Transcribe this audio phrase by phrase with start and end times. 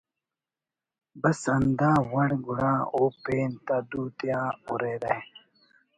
[1.21, 5.15] بس ہندا وڑ گڑا او پین تا دوتیا ہُررہ